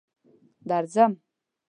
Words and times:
درځم. 0.69 1.11